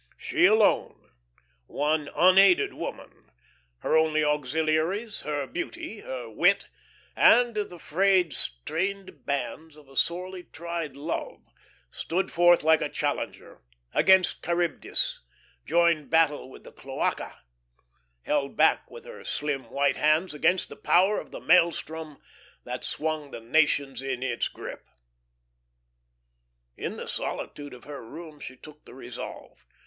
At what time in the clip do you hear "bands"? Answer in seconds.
9.27-9.75